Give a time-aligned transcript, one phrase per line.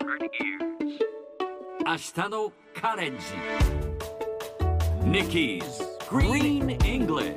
[0.00, 3.24] 明日のカレンジ
[5.02, 5.62] Nikki's
[6.08, 7.36] Green English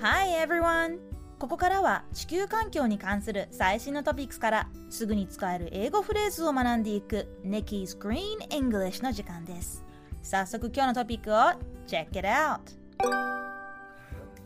[0.00, 1.00] Hi everyone!
[1.40, 9.84] ここからは地球環境に関する最新のトピックスからすぐに使える英語フレーズを学んでいく Nikki's Green English の時間です。
[10.22, 11.36] 早速今日のトピックを
[11.88, 12.60] Check it out!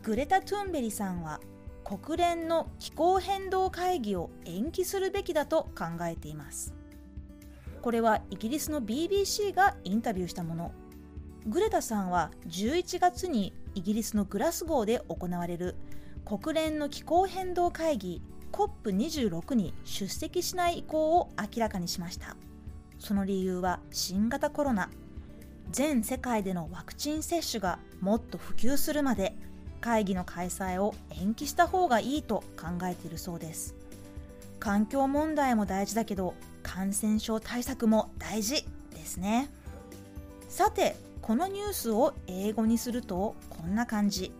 [0.01, 1.39] グレタ・トゥンベリさんは
[1.87, 6.73] 国連の気候変動会議を延期するべきだと考えています。
[7.81, 10.71] これはイギリスの BBC がインタビューしたもの。
[11.45, 15.75] グレタさんは11月にイギリスのグラスゴーで行われる
[16.25, 22.35] 国連の気候変動会議 COP26 に出席しない意向を明らかにしました
[22.99, 24.89] その理由は新型コロナ
[25.71, 29.37] 全世界でのワクチン接種がもっと普及するまで
[29.81, 33.75] 会議の開催を延期した方がいいと考えているそうです。
[34.59, 39.49] 環境問題も大事だけど感染症対策も大事ですね。
[40.49, 44.31] さてこのニュースを英語にするとこんな感じ。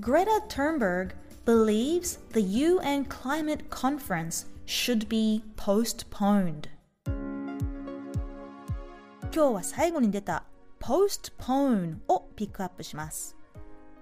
[0.00, 1.12] Greta Thunberg
[1.44, 6.68] believes the UN climate conference should be postponed.
[9.32, 10.44] 今日は最後に出た
[10.80, 13.36] postpone をピックアップします。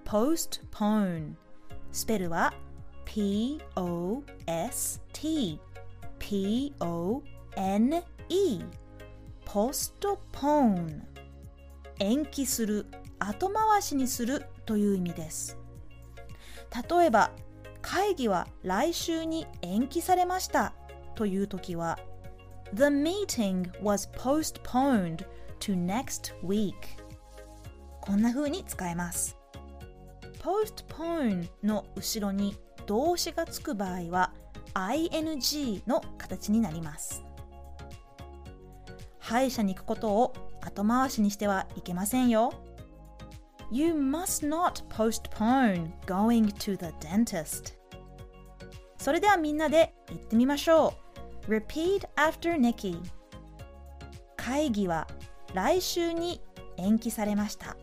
[0.05, 1.33] Postpone
[1.91, 2.53] スペルは
[3.05, 3.59] P-O-S-T
[6.19, 7.25] P-O-N-E
[9.45, 11.01] postpone
[11.99, 12.85] 延期する
[13.19, 15.57] 後回しにするという意味です
[16.89, 17.31] 例えば
[17.81, 20.73] 会議は来週に延期されました
[21.15, 21.97] という時は
[22.73, 25.25] The meeting was postponed
[25.59, 26.73] to next week
[28.01, 29.37] こんな風に使えます
[30.45, 34.31] postpone の後ろに動詞がつく場合は
[34.75, 37.23] ing の形になります
[39.17, 42.53] 歯医者に行くことを後回しにしてはいけませんよ。
[43.71, 47.73] You must not postpone going to the dentist.
[48.99, 50.93] それではみんなで言ってみましょ
[51.47, 51.51] う。
[51.51, 53.01] Repeat after Nikki.
[54.35, 55.07] 会議は
[55.55, 56.39] 来週に
[56.77, 57.75] 延期されました。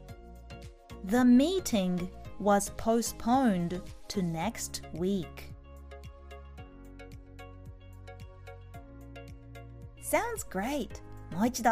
[1.06, 5.54] The meeting was postponed to next week.
[10.02, 11.00] Sounds great!
[11.30, 11.70] もう一度。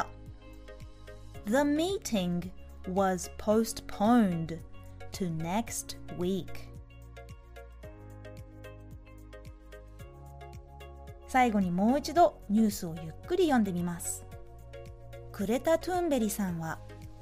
[1.47, 2.51] The meeting
[2.89, 4.61] was postponed
[5.13, 6.47] to next week.
[11.27, 14.25] 最後にもう一度ニュースをゆっくり読んでみます。
[15.33, 16.79] グレタ・トゥンベリさんは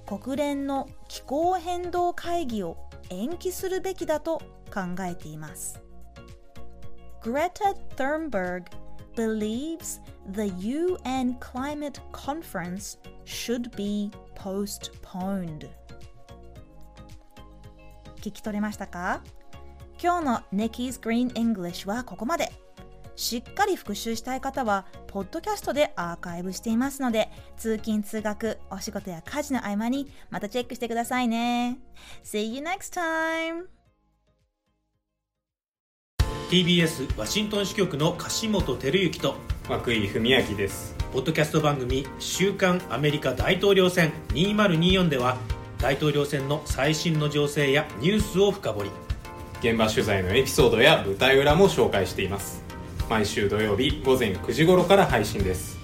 [0.06, 4.38] 国連の気候変動会議を延期するべきだと
[4.72, 5.82] 考えています。
[7.22, 8.64] Greta Thunberg
[9.16, 15.68] believes the UN climate conference should be postponed
[18.20, 19.22] 聞き取れましたか
[20.00, 22.52] 今日の Nikki's Green English はここまで
[23.18, 31.80] しっかり復習したい方はポッドキャストでアーカイブしていますので通勤通学お仕事や家事の合間にまたチェックしてくださいね。
[32.24, 33.64] See you next time!
[36.48, 39.34] TBS ワシントン支局の樫本照之と
[39.68, 40.94] 涌井文明です。
[41.12, 45.38] ポッドキャスト番組「週刊アメリカ大統領選2024」では
[45.80, 48.90] 大統領選の最新の情勢やニュースを深掘り。
[49.60, 52.67] 現場取材のエピソードや舞台裏も紹介しています
[53.08, 55.77] 毎週土曜日午前9時頃から配信です。